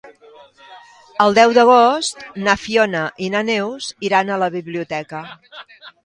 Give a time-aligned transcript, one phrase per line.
[1.25, 5.21] El deu d'agost na Fiona i na Neus iran a la biblioteca.